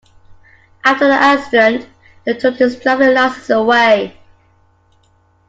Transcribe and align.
After 0.83 1.07
the 1.07 1.13
accident, 1.13 1.87
they 2.25 2.33
took 2.33 2.55
his 2.55 2.75
driving 2.79 3.13
license 3.13 3.51
away. 3.51 4.17